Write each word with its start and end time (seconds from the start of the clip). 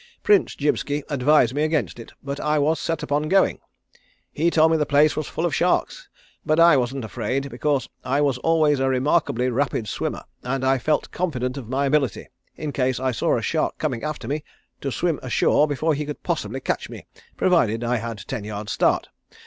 Prince 0.23 0.55
Jibski 0.55 1.03
advised 1.09 1.53
me 1.53 1.61
against 1.61 1.99
it, 1.99 2.11
but 2.23 2.39
I 2.39 2.57
was 2.57 2.79
set 2.79 3.03
upon 3.03 3.29
going. 3.29 3.59
He 4.31 4.49
told 4.49 4.71
me 4.71 4.77
the 4.77 4.85
place 4.87 5.15
was 5.15 5.27
full 5.27 5.45
of 5.45 5.53
sharks, 5.53 6.09
but 6.43 6.59
I 6.59 6.75
wasn't 6.75 7.05
afraid 7.05 7.51
because 7.51 7.87
I 8.03 8.19
was 8.19 8.39
always 8.39 8.79
a 8.79 8.89
remarkably 8.89 9.47
rapid 9.51 9.87
swimmer, 9.87 10.23
and 10.41 10.65
I 10.65 10.79
felt 10.79 11.11
confident 11.11 11.55
of 11.55 11.69
my 11.69 11.85
ability, 11.85 12.29
in 12.55 12.71
case 12.71 12.99
I 12.99 13.11
saw 13.11 13.37
a 13.37 13.43
shark 13.43 13.77
coming 13.77 14.01
after 14.01 14.27
me, 14.27 14.43
to 14.79 14.91
swim 14.91 15.19
ashore 15.21 15.67
before 15.67 15.93
he 15.93 16.07
could 16.07 16.23
possibly 16.23 16.61
catch 16.61 16.89
me, 16.89 17.05
provided 17.37 17.83
I 17.83 17.97
had 17.97 18.23
ten 18.25 18.43
yards 18.43 18.71
start. 18.71 19.07